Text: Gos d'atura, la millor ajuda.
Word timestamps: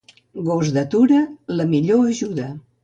Gos 0.47 0.71
d'atura, 0.79 1.21
la 1.61 1.71
millor 1.77 2.05
ajuda. 2.17 2.53